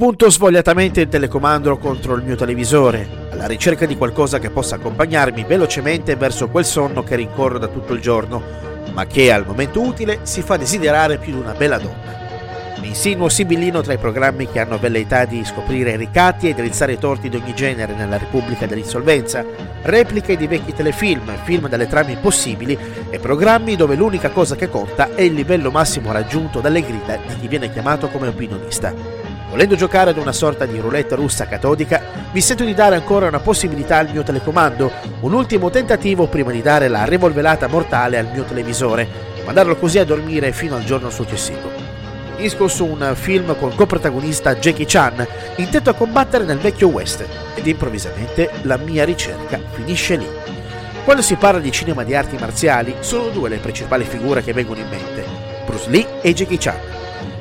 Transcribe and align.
Punto 0.00 0.30
svogliatamente 0.30 1.00
il 1.00 1.08
telecomando 1.08 1.76
contro 1.76 2.14
il 2.14 2.22
mio 2.22 2.36
televisore, 2.36 3.26
alla 3.32 3.48
ricerca 3.48 3.84
di 3.84 3.96
qualcosa 3.96 4.38
che 4.38 4.48
possa 4.48 4.76
accompagnarmi 4.76 5.42
velocemente 5.42 6.14
verso 6.14 6.48
quel 6.50 6.64
sonno 6.64 7.02
che 7.02 7.16
rincorro 7.16 7.58
da 7.58 7.66
tutto 7.66 7.94
il 7.94 8.00
giorno, 8.00 8.40
ma 8.92 9.06
che 9.06 9.32
al 9.32 9.44
momento 9.44 9.80
utile 9.80 10.20
si 10.22 10.42
fa 10.42 10.56
desiderare 10.56 11.18
più 11.18 11.32
di 11.32 11.40
una 11.40 11.54
bella 11.54 11.78
donna. 11.78 12.76
Mi 12.80 12.86
insinuo 12.86 13.28
sibillino 13.28 13.80
tra 13.80 13.92
i 13.92 13.98
programmi 13.98 14.48
che 14.48 14.60
hanno 14.60 14.78
velleità 14.78 15.24
di 15.24 15.44
scoprire 15.44 15.96
ricatti 15.96 16.48
e 16.48 16.54
drizzare 16.54 16.96
torti 16.96 17.28
di 17.28 17.34
ogni 17.34 17.52
genere 17.52 17.92
nella 17.94 18.18
Repubblica 18.18 18.66
dell'Insolvenza, 18.66 19.44
repliche 19.82 20.36
di 20.36 20.46
vecchi 20.46 20.74
telefilm, 20.74 21.36
film 21.42 21.68
dalle 21.68 21.88
trame 21.88 22.12
impossibili 22.12 22.78
e 23.10 23.18
programmi 23.18 23.74
dove 23.74 23.96
l'unica 23.96 24.30
cosa 24.30 24.54
che 24.54 24.68
conta 24.68 25.16
è 25.16 25.22
il 25.22 25.34
livello 25.34 25.72
massimo 25.72 26.12
raggiunto 26.12 26.60
dalle 26.60 26.82
grida 26.82 27.18
di 27.26 27.34
chi 27.40 27.48
viene 27.48 27.72
chiamato 27.72 28.06
come 28.06 28.28
opinionista. 28.28 29.27
Volendo 29.50 29.76
giocare 29.76 30.10
ad 30.10 30.18
una 30.18 30.32
sorta 30.32 30.66
di 30.66 30.78
roulette 30.78 31.14
russa 31.14 31.46
catodica, 31.46 32.02
mi 32.32 32.40
sento 32.40 32.64
di 32.64 32.74
dare 32.74 32.96
ancora 32.96 33.28
una 33.28 33.40
possibilità 33.40 33.96
al 33.96 34.10
mio 34.12 34.22
telecomando, 34.22 34.92
un 35.20 35.32
ultimo 35.32 35.70
tentativo 35.70 36.26
prima 36.26 36.50
di 36.50 36.60
dare 36.60 36.88
la 36.88 37.04
rivolvelata 37.04 37.66
mortale 37.66 38.18
al 38.18 38.28
mio 38.30 38.44
televisore 38.44 39.08
e 39.36 39.42
mandarlo 39.44 39.76
così 39.76 39.98
a 39.98 40.04
dormire 40.04 40.52
fino 40.52 40.76
al 40.76 40.84
giorno 40.84 41.08
successivo. 41.08 41.70
Finisco 42.36 42.68
su 42.68 42.84
un 42.84 43.14
film 43.14 43.56
con 43.58 43.74
coprotagonista 43.74 44.54
Jackie 44.54 44.84
Chan, 44.86 45.26
intento 45.56 45.90
a 45.90 45.94
combattere 45.94 46.44
nel 46.44 46.58
vecchio 46.58 46.88
West, 46.88 47.24
ed 47.54 47.66
improvvisamente 47.66 48.50
la 48.62 48.76
mia 48.76 49.04
ricerca 49.04 49.58
finisce 49.72 50.16
lì. 50.16 50.28
Quando 51.04 51.22
si 51.22 51.36
parla 51.36 51.58
di 51.58 51.72
cinema 51.72 52.04
di 52.04 52.14
arti 52.14 52.36
marziali, 52.38 52.96
sono 53.00 53.30
due 53.30 53.48
le 53.48 53.56
principali 53.56 54.04
figure 54.04 54.42
che 54.42 54.52
vengono 54.52 54.80
in 54.80 54.88
mente, 54.88 55.24
Bruce 55.64 55.88
Lee 55.88 56.20
e 56.20 56.34
Jackie 56.34 56.58
Chan. 56.58 56.97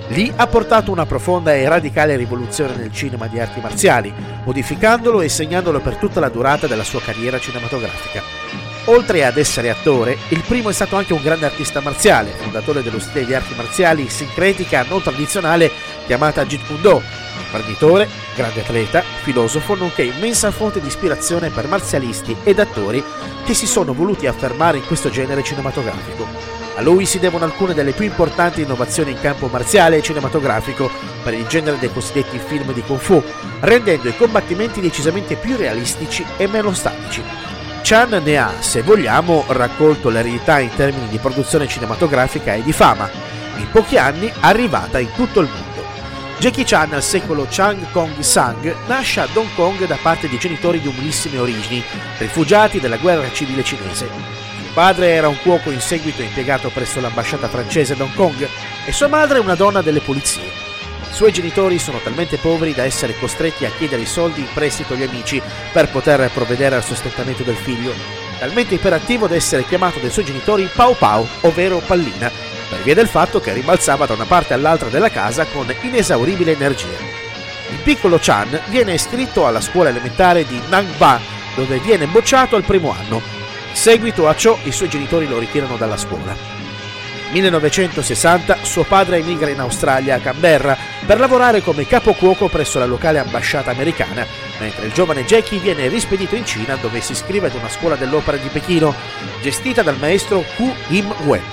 Lì 0.09 0.31
ha 0.35 0.47
portato 0.47 0.91
una 0.91 1.05
profonda 1.05 1.53
e 1.53 1.67
radicale 1.67 2.15
rivoluzione 2.15 2.75
nel 2.75 2.93
cinema 2.93 3.27
di 3.27 3.39
arti 3.39 3.59
marziali, 3.59 4.13
modificandolo 4.45 5.21
e 5.21 5.27
segnandolo 5.27 5.81
per 5.81 5.97
tutta 5.97 6.21
la 6.21 6.29
durata 6.29 6.65
della 6.65 6.85
sua 6.85 7.01
carriera 7.01 7.39
cinematografica. 7.39 8.23
Oltre 8.85 9.25
ad 9.25 9.35
essere 9.35 9.69
attore, 9.69 10.17
il 10.29 10.43
primo 10.47 10.69
è 10.69 10.73
stato 10.73 10.95
anche 10.95 11.11
un 11.11 11.21
grande 11.21 11.45
artista 11.45 11.81
marziale, 11.81 12.29
fondatore 12.29 12.81
dello 12.83 12.99
stile 12.99 13.25
di 13.25 13.33
arti 13.33 13.53
marziali 13.53 14.07
sincretica 14.07 14.85
non 14.87 15.01
tradizionale 15.01 15.69
chiamata 16.05 16.45
Jeet 16.45 16.65
Kune 16.65 16.79
Do, 16.79 17.01
imprenditore, 17.43 18.07
grande 18.33 18.61
atleta, 18.61 19.03
filosofo, 19.23 19.75
nonché 19.75 20.03
immensa 20.03 20.51
fonte 20.51 20.79
di 20.79 20.87
ispirazione 20.87 21.49
per 21.49 21.67
marzialisti 21.67 22.33
ed 22.43 22.59
attori 22.59 23.03
che 23.45 23.53
si 23.53 23.67
sono 23.67 23.93
voluti 23.93 24.25
affermare 24.25 24.77
in 24.77 24.85
questo 24.85 25.09
genere 25.09 25.43
cinematografico. 25.43 26.56
A 26.77 26.81
lui 26.81 27.07
si 27.07 27.17
devono 27.17 27.43
alcune 27.43 27.73
delle 27.73 27.91
più 27.91 28.05
importanti 28.05 28.61
innovazioni 28.61 29.09
in 29.09 29.19
campo 29.19 29.47
marziale 29.47 29.97
e 29.97 30.03
cinematografico 30.03 30.91
per 31.23 31.33
il 31.33 31.47
genere 31.47 31.79
dei 31.79 31.91
cosiddetti 31.91 32.37
film 32.37 32.71
di 32.71 32.81
Kung 32.81 32.99
Fu, 32.99 33.21
rendendo 33.61 34.07
i 34.07 34.15
combattimenti 34.15 34.79
decisamente 34.79 35.37
più 35.37 35.57
realistici 35.57 36.23
e 36.37 36.45
meno 36.45 36.75
statici. 36.75 37.23
Chan 37.81 38.21
ne 38.23 38.37
ha, 38.37 38.53
se 38.59 38.83
vogliamo, 38.83 39.45
raccolto 39.47 40.09
l'eredità 40.09 40.59
in 40.59 40.69
termini 40.75 41.07
di 41.07 41.17
produzione 41.17 41.67
cinematografica 41.67 42.53
e 42.53 42.61
di 42.61 42.71
fama, 42.71 43.09
in 43.57 43.67
pochi 43.71 43.97
anni 43.97 44.31
arrivata 44.41 44.99
in 44.99 45.11
tutto 45.15 45.39
il 45.39 45.49
mondo. 45.51 45.83
Jackie 46.37 46.63
Chan 46.63 46.93
al 46.93 47.01
secolo 47.01 47.47
Chang 47.49 47.89
Kong 47.89 48.19
Sang 48.19 48.75
nasce 48.85 49.21
ad 49.21 49.35
Hong 49.35 49.49
Kong 49.55 49.83
da 49.87 49.97
parte 49.99 50.29
di 50.29 50.37
genitori 50.37 50.79
di 50.79 50.87
umilissime 50.87 51.39
origini, 51.39 51.83
rifugiati 52.19 52.79
dalla 52.79 52.97
guerra 52.97 53.31
civile 53.31 53.63
cinese 53.63 54.46
padre 54.77 55.09
era 55.09 55.27
un 55.27 55.39
cuoco 55.41 55.71
in 55.71 55.81
seguito 55.81 56.21
impiegato 56.21 56.69
presso 56.69 56.99
l'ambasciata 56.99 57.47
francese 57.47 57.93
ad 57.93 57.99
Hong 57.99 58.13
Kong 58.13 58.47
e 58.85 58.91
sua 58.91 59.07
madre 59.07 59.39
una 59.39 59.55
donna 59.55 59.81
delle 59.81 60.01
pulizie. 60.01 60.43
I 60.43 61.13
suoi 61.13 61.31
genitori 61.31 61.79
sono 61.79 61.97
talmente 61.97 62.37
poveri 62.37 62.75
da 62.75 62.83
essere 62.83 63.17
costretti 63.17 63.65
a 63.65 63.71
chiedere 63.71 64.03
i 64.03 64.05
soldi 64.05 64.41
in 64.41 64.47
prestito 64.53 64.93
agli 64.93 65.01
amici 65.01 65.41
per 65.71 65.89
poter 65.89 66.29
provvedere 66.31 66.75
al 66.75 66.83
sostentamento 66.83 67.41
del 67.41 67.55
figlio, 67.55 67.91
talmente 68.37 68.75
iperattivo 68.75 69.25
da 69.25 69.33
essere 69.33 69.65
chiamato 69.65 69.97
dai 69.97 70.11
suoi 70.11 70.25
genitori 70.25 70.69
Pau 70.71 70.95
Pau, 70.95 71.27
ovvero 71.41 71.79
Pallina, 71.79 72.29
per 72.69 72.83
via 72.83 72.93
del 72.93 73.07
fatto 73.07 73.39
che 73.39 73.53
rimbalzava 73.53 74.05
da 74.05 74.13
una 74.13 74.25
parte 74.25 74.53
all'altra 74.53 74.89
della 74.89 75.09
casa 75.09 75.45
con 75.45 75.73
inesauribile 75.81 76.51
energia. 76.51 76.99
Il 77.71 77.79
piccolo 77.83 78.19
Chan 78.21 78.61
viene 78.67 78.93
iscritto 78.93 79.47
alla 79.47 79.59
scuola 79.59 79.89
elementare 79.89 80.45
di 80.45 80.61
Nang 80.69 80.95
Ba, 80.97 81.19
dove 81.55 81.79
viene 81.79 82.05
bocciato 82.05 82.55
al 82.55 82.63
primo 82.63 82.91
anno 82.95 83.36
seguito 83.73 84.27
a 84.27 84.35
ciò 84.35 84.57
i 84.63 84.71
suoi 84.71 84.89
genitori 84.89 85.27
lo 85.27 85.39
ritirano 85.39 85.77
dalla 85.77 85.97
scuola. 85.97 86.57
1960 87.31 88.59
suo 88.61 88.83
padre 88.83 89.17
emigra 89.17 89.49
in 89.49 89.59
Australia 89.59 90.15
a 90.15 90.19
Canberra 90.19 90.77
per 91.05 91.19
lavorare 91.19 91.61
come 91.61 91.85
capocuoco 91.85 92.47
presso 92.47 92.79
la 92.79 92.85
locale 92.85 93.19
ambasciata 93.19 93.71
americana, 93.71 94.25
mentre 94.59 94.85
il 94.85 94.93
giovane 94.93 95.25
Jackie 95.25 95.59
viene 95.59 95.87
rispedito 95.87 96.35
in 96.35 96.45
Cina 96.45 96.75
dove 96.75 97.01
si 97.01 97.11
iscrive 97.11 97.47
ad 97.47 97.55
una 97.55 97.69
scuola 97.69 97.95
dell'opera 97.95 98.37
di 98.37 98.47
Pechino, 98.47 98.93
gestita 99.41 99.81
dal 99.81 99.97
maestro 99.97 100.43
Hu 100.57 100.73
Im 100.89 101.13
Wen. 101.25 101.43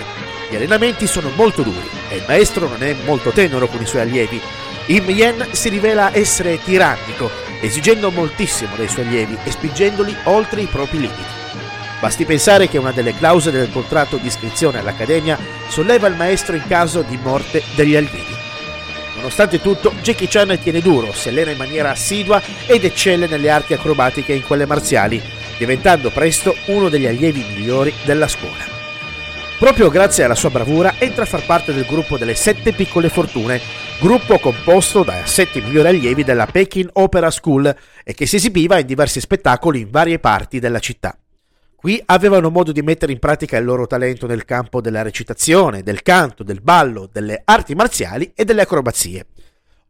Gli 0.48 0.56
allenamenti 0.56 1.06
sono 1.06 1.30
molto 1.34 1.62
duri 1.62 1.88
e 2.08 2.16
il 2.16 2.24
maestro 2.26 2.68
non 2.68 2.82
è 2.82 2.94
molto 3.04 3.30
tenero 3.30 3.66
con 3.66 3.80
i 3.80 3.86
suoi 3.86 4.02
allievi. 4.02 4.40
Im 4.86 5.08
Yen 5.08 5.48
si 5.52 5.68
rivela 5.70 6.14
essere 6.14 6.62
tirannico, 6.62 7.30
esigendo 7.60 8.10
moltissimo 8.10 8.76
dai 8.76 8.88
suoi 8.88 9.06
allievi 9.06 9.38
e 9.42 9.50
spingendoli 9.50 10.14
oltre 10.24 10.60
i 10.60 10.66
propri 10.66 11.00
limiti. 11.00 11.43
Basti 12.04 12.26
pensare 12.26 12.68
che 12.68 12.76
una 12.76 12.92
delle 12.92 13.14
clausole 13.14 13.56
del 13.56 13.72
contratto 13.72 14.18
di 14.18 14.26
iscrizione 14.26 14.78
all'Accademia 14.78 15.38
solleva 15.68 16.06
il 16.06 16.16
maestro 16.16 16.54
in 16.54 16.62
caso 16.68 17.00
di 17.00 17.16
morte 17.16 17.62
degli 17.74 17.96
allievi. 17.96 18.36
Nonostante 19.16 19.58
tutto, 19.62 19.90
Jackie 20.02 20.28
Chan 20.28 20.58
tiene 20.62 20.82
duro, 20.82 21.14
si 21.14 21.30
allena 21.30 21.52
in 21.52 21.56
maniera 21.56 21.92
assidua 21.92 22.42
ed 22.66 22.84
eccelle 22.84 23.26
nelle 23.26 23.48
arti 23.48 23.72
acrobatiche 23.72 24.34
e 24.34 24.36
in 24.36 24.42
quelle 24.42 24.66
marziali, 24.66 25.18
diventando 25.56 26.10
presto 26.10 26.54
uno 26.66 26.90
degli 26.90 27.06
allievi 27.06 27.42
migliori 27.42 27.90
della 28.04 28.28
scuola. 28.28 28.66
Proprio 29.58 29.88
grazie 29.88 30.24
alla 30.24 30.34
sua 30.34 30.50
bravura 30.50 30.96
entra 30.98 31.22
a 31.22 31.26
far 31.26 31.46
parte 31.46 31.72
del 31.72 31.86
gruppo 31.86 32.18
delle 32.18 32.34
Sette 32.34 32.74
Piccole 32.74 33.08
Fortune, 33.08 33.58
gruppo 33.98 34.38
composto 34.38 35.04
da 35.04 35.24
sette 35.24 35.62
migliori 35.62 35.88
allievi 35.88 36.22
della 36.22 36.44
Peking 36.44 36.90
Opera 36.92 37.30
School 37.30 37.74
e 38.04 38.12
che 38.12 38.26
si 38.26 38.36
esibiva 38.36 38.78
in 38.78 38.84
diversi 38.84 39.20
spettacoli 39.20 39.80
in 39.80 39.90
varie 39.90 40.18
parti 40.18 40.58
della 40.58 40.80
città. 40.80 41.16
Qui 41.84 42.02
avevano 42.06 42.48
modo 42.48 42.72
di 42.72 42.80
mettere 42.80 43.12
in 43.12 43.18
pratica 43.18 43.58
il 43.58 43.64
loro 43.66 43.86
talento 43.86 44.26
nel 44.26 44.46
campo 44.46 44.80
della 44.80 45.02
recitazione, 45.02 45.82
del 45.82 46.00
canto, 46.00 46.42
del 46.42 46.62
ballo, 46.62 47.10
delle 47.12 47.42
arti 47.44 47.74
marziali 47.74 48.32
e 48.34 48.46
delle 48.46 48.62
acrobazie. 48.62 49.26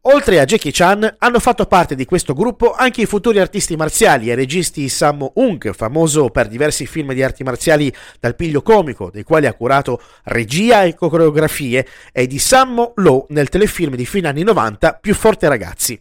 Oltre 0.01 0.41
a 0.41 0.43
Jackie 0.43 0.73
Chan, 0.73 1.15
hanno 1.17 1.39
fatto 1.39 1.65
parte 1.67 1.95
di 1.95 2.03
questo 2.03 2.33
gruppo 2.33 2.73
anche 2.73 2.99
i 2.99 3.05
futuri 3.05 3.39
artisti 3.39 3.77
marziali 3.77 4.29
e 4.29 4.35
registi 4.35 4.89
Sammo 4.89 5.31
Hung, 5.35 5.73
famoso 5.73 6.27
per 6.31 6.49
diversi 6.49 6.85
film 6.85 7.13
di 7.13 7.23
arti 7.23 7.45
marziali 7.45 7.89
dal 8.19 8.35
piglio 8.35 8.61
comico, 8.61 9.09
dei 9.09 9.23
quali 9.23 9.45
ha 9.45 9.53
curato 9.53 10.01
regia 10.23 10.83
e 10.83 10.95
coreografie, 10.95 11.87
e 12.11 12.27
di 12.27 12.39
Sammo 12.39 12.91
Lo 12.95 13.25
nel 13.29 13.47
telefilm 13.47 13.95
di 13.95 14.05
fine 14.05 14.27
anni 14.27 14.43
90 14.43 14.97
Più 14.99 15.15
forte 15.15 15.47
ragazzi. 15.47 15.97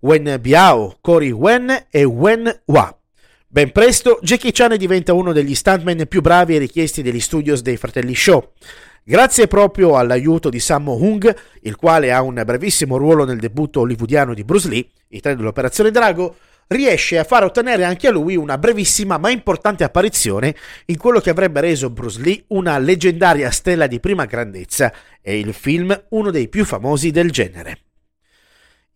Wen 0.00 0.36
Biao, 0.42 0.98
Cory 1.00 1.30
Wen 1.30 1.86
e 1.88 2.04
Wen 2.04 2.54
Hua. 2.66 2.97
Ben 3.50 3.72
presto 3.72 4.18
Jackie 4.20 4.52
Chan 4.52 4.76
diventa 4.76 5.14
uno 5.14 5.32
degli 5.32 5.54
stuntman 5.54 6.04
più 6.06 6.20
bravi 6.20 6.54
e 6.54 6.58
richiesti 6.58 7.00
degli 7.00 7.18
studios 7.18 7.62
dei 7.62 7.78
fratelli 7.78 8.14
Shaw. 8.14 8.52
Grazie 9.02 9.46
proprio 9.46 9.96
all'aiuto 9.96 10.50
di 10.50 10.60
Sammo 10.60 10.92
Hung, 10.92 11.34
il 11.62 11.74
quale 11.76 12.12
ha 12.12 12.20
un 12.20 12.42
brevissimo 12.44 12.98
ruolo 12.98 13.24
nel 13.24 13.38
debutto 13.38 13.80
hollywoodiano 13.80 14.34
di 14.34 14.44
Bruce 14.44 14.68
Lee, 14.68 14.86
i 15.08 15.20
tre 15.22 15.34
dell'Operazione 15.34 15.90
Drago, 15.90 16.36
riesce 16.66 17.18
a 17.18 17.24
far 17.24 17.44
ottenere 17.44 17.84
anche 17.84 18.08
a 18.08 18.10
lui 18.10 18.36
una 18.36 18.58
brevissima 18.58 19.16
ma 19.16 19.30
importante 19.30 19.82
apparizione 19.82 20.54
in 20.84 20.98
quello 20.98 21.18
che 21.18 21.30
avrebbe 21.30 21.62
reso 21.62 21.88
Bruce 21.88 22.20
Lee 22.20 22.44
una 22.48 22.76
leggendaria 22.76 23.50
stella 23.50 23.86
di 23.86 23.98
prima 23.98 24.26
grandezza 24.26 24.92
e 25.22 25.38
il 25.38 25.54
film 25.54 25.98
uno 26.10 26.30
dei 26.30 26.48
più 26.48 26.66
famosi 26.66 27.10
del 27.10 27.30
genere. 27.30 27.78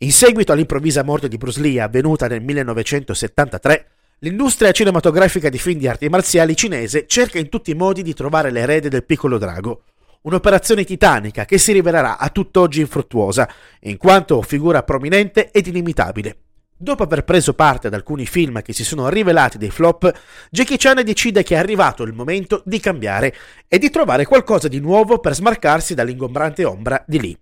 In 0.02 0.12
seguito 0.12 0.52
all'improvvisa 0.52 1.04
morte 1.04 1.28
di 1.28 1.38
Bruce 1.38 1.60
Lee 1.60 1.81
avvenuta 1.81 2.26
nel 2.26 2.43
1973, 2.43 3.91
L'industria 4.24 4.70
cinematografica 4.70 5.48
di 5.48 5.58
film 5.58 5.80
di 5.80 5.88
arti 5.88 6.08
marziali 6.08 6.54
cinese 6.54 7.06
cerca 7.08 7.40
in 7.40 7.48
tutti 7.48 7.72
i 7.72 7.74
modi 7.74 8.02
di 8.02 8.14
trovare 8.14 8.52
l'erede 8.52 8.88
del 8.88 9.04
piccolo 9.04 9.36
drago. 9.36 9.82
Un'operazione 10.22 10.84
titanica 10.84 11.44
che 11.44 11.58
si 11.58 11.72
rivelerà 11.72 12.19
a 12.19 12.28
tutt'oggi 12.28 12.78
infruttuosa, 12.78 13.52
in 13.80 13.96
quanto 13.96 14.40
figura 14.42 14.84
prominente 14.84 15.50
ed 15.50 15.66
inimitabile. 15.66 16.36
Dopo 16.76 17.02
aver 17.02 17.24
preso 17.24 17.54
parte 17.54 17.88
ad 17.88 17.94
alcuni 17.94 18.24
film 18.24 18.62
che 18.62 18.72
si 18.72 18.84
sono 18.84 19.08
rivelati 19.08 19.58
dei 19.58 19.70
flop, 19.70 20.12
Jackie 20.50 20.76
Chan 20.76 21.02
decide 21.02 21.42
che 21.42 21.56
è 21.56 21.58
arrivato 21.58 22.04
il 22.04 22.12
momento 22.12 22.62
di 22.64 22.78
cambiare 22.78 23.34
e 23.66 23.76
di 23.78 23.90
trovare 23.90 24.25
qualcosa 24.25 24.68
di 24.68 24.78
nuovo 24.78 25.18
per 25.18 25.34
smarcarsi 25.34 25.94
dall'ingombrante 25.94 26.64
ombra 26.64 27.02
di 27.08 27.20
Lee. 27.20 27.41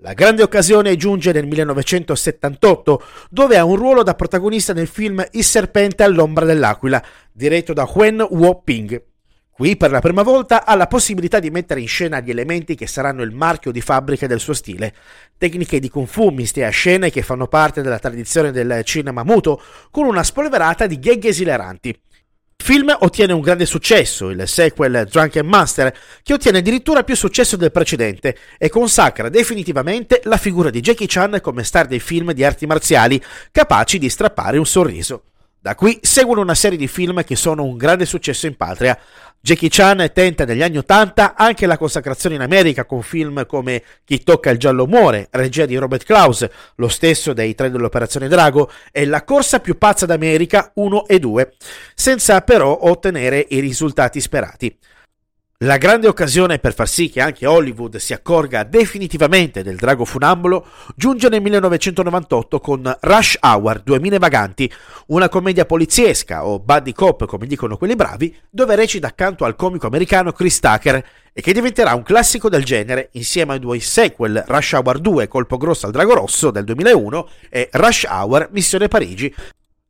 La 0.00 0.12
grande 0.12 0.44
occasione 0.44 0.94
giunge 0.94 1.32
nel 1.32 1.48
1978, 1.48 3.02
dove 3.30 3.58
ha 3.58 3.64
un 3.64 3.74
ruolo 3.74 4.04
da 4.04 4.14
protagonista 4.14 4.72
nel 4.72 4.86
film 4.86 5.26
Il 5.32 5.42
serpente 5.42 6.04
all'ombra 6.04 6.44
dell'aquila, 6.44 7.02
diretto 7.32 7.72
da 7.72 7.90
Wen 7.92 8.20
Wo-ping. 8.20 9.02
Qui 9.50 9.76
per 9.76 9.90
la 9.90 9.98
prima 9.98 10.22
volta 10.22 10.64
ha 10.64 10.76
la 10.76 10.86
possibilità 10.86 11.40
di 11.40 11.50
mettere 11.50 11.80
in 11.80 11.88
scena 11.88 12.20
gli 12.20 12.30
elementi 12.30 12.76
che 12.76 12.86
saranno 12.86 13.22
il 13.22 13.32
marchio 13.32 13.72
di 13.72 13.80
fabbrica 13.80 14.28
del 14.28 14.38
suo 14.38 14.52
stile, 14.52 14.94
tecniche 15.36 15.80
di 15.80 15.88
kung 15.88 16.06
fu 16.06 16.28
miste 16.28 16.64
a 16.64 16.70
scene 16.70 17.10
che 17.10 17.22
fanno 17.22 17.48
parte 17.48 17.82
della 17.82 17.98
tradizione 17.98 18.52
del 18.52 18.84
cinema 18.84 19.24
muto, 19.24 19.60
con 19.90 20.06
una 20.06 20.22
spolverata 20.22 20.86
di 20.86 21.00
gag 21.00 21.24
esileranti. 21.24 22.00
Il 22.60 22.74
film 22.74 22.94
ottiene 22.98 23.32
un 23.32 23.40
grande 23.40 23.64
successo, 23.64 24.30
il 24.30 24.46
sequel 24.46 25.06
Drunken 25.08 25.46
Master, 25.46 25.96
che 26.22 26.32
ottiene 26.34 26.58
addirittura 26.58 27.04
più 27.04 27.14
successo 27.14 27.56
del 27.56 27.70
precedente 27.70 28.36
e 28.58 28.68
consacra 28.68 29.28
definitivamente 29.28 30.20
la 30.24 30.36
figura 30.36 30.68
di 30.68 30.80
Jackie 30.80 31.06
Chan 31.08 31.38
come 31.40 31.62
star 31.62 31.86
dei 31.86 32.00
film 32.00 32.32
di 32.32 32.44
arti 32.44 32.66
marziali, 32.66 33.22
capaci 33.52 33.98
di 33.98 34.10
strappare 34.10 34.58
un 34.58 34.66
sorriso. 34.66 35.22
Da 35.68 35.74
qui 35.74 35.98
seguono 36.00 36.40
una 36.40 36.54
serie 36.54 36.78
di 36.78 36.88
film 36.88 37.22
che 37.24 37.36
sono 37.36 37.62
un 37.62 37.76
grande 37.76 38.06
successo 38.06 38.46
in 38.46 38.56
patria. 38.56 38.98
Jackie 39.38 39.68
Chan 39.68 40.10
tenta 40.14 40.46
negli 40.46 40.62
anni 40.62 40.78
Ottanta 40.78 41.34
anche 41.36 41.66
la 41.66 41.76
consacrazione 41.76 42.36
in 42.36 42.40
America 42.40 42.86
con 42.86 43.02
film 43.02 43.44
come 43.44 43.82
Chi 44.06 44.22
tocca 44.22 44.48
il 44.48 44.56
giallo 44.56 44.86
muore, 44.86 45.28
regia 45.30 45.66
di 45.66 45.76
Robert 45.76 46.04
Klaus, 46.04 46.48
lo 46.76 46.88
stesso 46.88 47.34
dei 47.34 47.54
tre 47.54 47.70
dell'Operazione 47.70 48.28
Drago, 48.28 48.70
e 48.90 49.04
La 49.04 49.24
corsa 49.24 49.60
più 49.60 49.76
pazza 49.76 50.06
d'America 50.06 50.70
1 50.76 51.06
e 51.06 51.18
2, 51.18 51.52
senza 51.94 52.40
però 52.40 52.74
ottenere 52.84 53.44
i 53.50 53.60
risultati 53.60 54.22
sperati. 54.22 54.74
La 55.64 55.76
grande 55.76 56.06
occasione 56.06 56.60
per 56.60 56.72
far 56.72 56.86
sì 56.88 57.10
che 57.10 57.20
anche 57.20 57.44
Hollywood 57.44 57.96
si 57.96 58.12
accorga 58.12 58.62
definitivamente 58.62 59.64
del 59.64 59.74
drago 59.74 60.04
funambolo 60.04 60.64
giunge 60.94 61.28
nel 61.28 61.42
1998 61.42 62.60
con 62.60 62.96
Rush 63.00 63.38
Hour 63.40 63.80
2000 63.80 64.18
Vaganti, 64.20 64.72
una 65.06 65.28
commedia 65.28 65.64
poliziesca 65.64 66.46
o 66.46 66.60
buddy 66.60 66.92
cop 66.92 67.26
come 67.26 67.48
dicono 67.48 67.76
quelli 67.76 67.96
bravi, 67.96 68.32
dove 68.48 68.76
recita 68.76 69.08
accanto 69.08 69.44
al 69.44 69.56
comico 69.56 69.88
americano 69.88 70.30
Chris 70.30 70.60
Tucker 70.60 71.04
e 71.32 71.42
che 71.42 71.52
diventerà 71.52 71.92
un 71.96 72.04
classico 72.04 72.48
del 72.48 72.62
genere 72.62 73.08
insieme 73.14 73.54
ai 73.54 73.58
due 73.58 73.80
sequel 73.80 74.44
Rush 74.46 74.74
Hour 74.74 75.00
2 75.00 75.26
Colpo 75.26 75.56
grosso 75.56 75.86
al 75.86 75.92
drago 75.92 76.14
rosso 76.14 76.52
del 76.52 76.62
2001 76.62 77.28
e 77.50 77.68
Rush 77.72 78.04
Hour 78.08 78.50
Missione 78.52 78.86
Parigi 78.86 79.34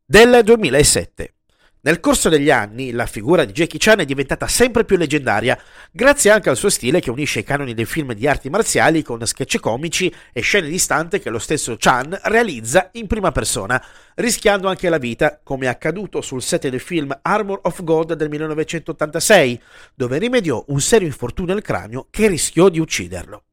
del 0.07 0.41
2007. 0.43 1.35
Nel 1.89 2.01
corso 2.01 2.29
degli 2.29 2.51
anni 2.51 2.91
la 2.91 3.07
figura 3.07 3.47
di 3.47 3.53
Jackie 3.53 3.79
Chan 3.79 4.01
è 4.01 4.05
diventata 4.05 4.47
sempre 4.47 4.85
più 4.85 4.99
leggendaria, 4.99 5.59
grazie 5.91 6.31
anche 6.31 6.51
al 6.51 6.59
suo 6.59 6.69
stile 6.69 7.01
che 7.01 7.09
unisce 7.09 7.39
i 7.39 7.45
canoni 7.45 7.73
dei 7.73 7.87
film 7.87 8.13
di 8.13 8.27
arti 8.27 8.51
marziali 8.51 9.03
con 9.03 9.27
sketch 9.27 9.59
comici 9.59 10.15
e 10.31 10.43
scene 10.43 10.69
di 10.69 10.77
stante 10.77 11.19
che 11.19 11.31
lo 11.31 11.39
stesso 11.39 11.77
Chan 11.79 12.15
realizza 12.25 12.91
in 12.93 13.07
prima 13.07 13.33
persona, 13.33 13.83
rischiando 14.17 14.69
anche 14.69 14.91
la 14.91 14.99
vita, 14.99 15.41
come 15.43 15.65
è 15.65 15.69
accaduto 15.71 16.21
sul 16.21 16.43
set 16.43 16.69
del 16.69 16.79
film 16.79 17.19
Armor 17.23 17.61
of 17.63 17.83
God 17.83 18.13
del 18.13 18.29
1986, 18.29 19.59
dove 19.95 20.19
rimediò 20.19 20.63
un 20.69 20.83
serio 20.83 21.07
infortunio 21.07 21.55
al 21.55 21.63
cranio 21.63 22.09
che 22.11 22.29
rischiò 22.29 22.69
di 22.69 22.81
ucciderlo. 22.81 23.45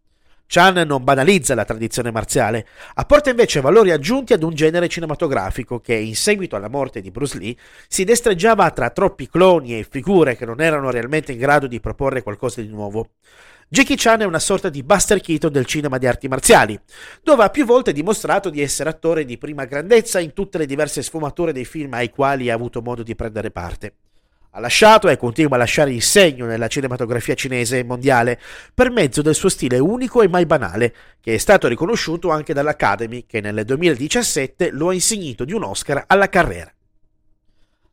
Chan 0.48 0.84
non 0.88 1.04
banalizza 1.04 1.56
la 1.56 1.66
tradizione 1.66 2.12
marziale, 2.12 2.68
apporta 2.96 3.30
invece 3.30 3.62
valori 3.62 3.92
aggiunti 3.92 4.34
ad 4.34 4.44
un 4.44 4.54
genere 4.54 4.88
cinematografico 4.88 5.80
che, 5.80 5.96
in 5.96 6.16
seguito 6.16 6.56
alla 6.56 6.70
morte 6.70 7.02
di 7.02 7.12
Bruce 7.12 7.38
Lee, 7.38 7.56
si 7.88 8.04
destreggiava 8.04 8.70
tra 8.72 8.92
troppi 8.92 9.28
cloni 9.28 9.78
e 9.78 9.88
figure 9.90 10.36
che 10.36 10.46
non 10.46 10.62
erano 10.62 10.92
realmente 10.92 11.32
in 11.32 11.40
grado 11.40 11.68
di 11.68 11.80
proporre 11.80 12.22
qualcosa 12.22 12.62
di 12.62 12.68
nuovo. 12.68 13.10
Jackie 13.68 13.96
Chan 13.98 14.22
è 14.22 14.26
una 14.26 14.40
sorta 14.40 14.70
di 14.70 14.84
Buster 14.84 15.20
Keaton 15.20 15.52
del 15.52 15.66
cinema 15.66 15.98
di 15.98 16.06
arti 16.06 16.28
marziali, 16.28 16.80
dove 17.24 17.44
ha 17.44 17.50
più 17.50 17.66
volte 17.66 17.92
dimostrato 17.92 18.52
di 18.52 18.62
essere 18.62 18.90
attore 18.90 19.26
di 19.26 19.40
prima 19.40 19.66
grandezza 19.66 20.20
in 20.20 20.34
tutte 20.34 20.60
le 20.60 20.68
diverse 20.68 21.02
sfumature 21.02 21.52
dei 21.52 21.66
film 21.66 21.94
ai 21.94 22.12
quali 22.12 22.52
ha 22.52 22.54
avuto 22.54 22.84
modo 22.84 23.02
di 23.02 23.16
prendere 23.16 23.50
parte. 23.50 23.94
Ha 24.56 24.62
lasciato 24.62 25.10
e 25.10 25.18
continua 25.18 25.56
a 25.56 25.60
lasciare 25.60 25.92
il 25.92 26.02
segno 26.02 26.46
nella 26.46 26.70
cinematografia 26.70 27.34
cinese 27.36 27.80
e 27.80 27.84
mondiale 27.84 28.40
per 28.74 28.90
mezzo 28.90 29.22
del 29.22 29.36
suo 29.36 29.50
stile 29.50 29.80
unico 29.80 30.22
e 30.22 30.30
mai 30.30 30.46
banale, 30.46 30.96
che 31.20 31.34
è 31.34 31.38
stato 31.38 31.68
riconosciuto 31.68 32.30
anche 32.30 32.54
dall'Academy, 32.54 33.26
che 33.26 33.42
nel 33.42 33.66
2017 33.66 34.72
lo 34.72 34.88
ha 34.88 34.94
insignito 34.94 35.44
di 35.44 35.52
un 35.52 35.64
Oscar 35.64 36.06
alla 36.08 36.30
carriera. 36.30 36.74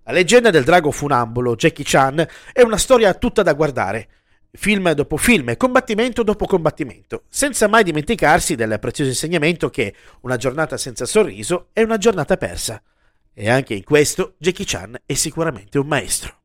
La 0.05 0.13
leggenda 0.13 0.51
del 0.51 0.63
drago 0.63 0.93
funambolo 0.93 1.57
Jackie 1.57 1.85
Chan 1.85 2.25
è 2.53 2.63
una 2.63 2.79
storia 2.79 3.13
tutta 3.15 3.43
da 3.43 3.55
guardare, 3.55 4.09
film 4.53 4.93
dopo 4.93 5.17
film 5.17 5.49
e 5.49 5.57
combattimento 5.57 6.23
dopo 6.23 6.47
combattimento, 6.47 7.25
senza 7.29 7.67
mai 7.67 7.83
dimenticarsi 7.83 8.55
del 8.55 8.79
prezioso 8.79 9.11
insegnamento 9.11 9.69
che 9.69 9.97
una 10.21 10.37
giornata 10.37 10.77
senza 10.77 11.07
sorriso 11.07 11.71
è 11.73 11.83
una 11.83 11.99
giornata 11.99 12.37
persa. 12.37 12.81
E 13.35 13.51
anche 13.51 13.75
in 13.75 13.83
questo 13.83 14.35
Jackie 14.39 14.65
Chan 14.65 14.97
è 15.05 15.15
sicuramente 15.15 15.77
un 15.81 15.89
maestro. 15.89 16.42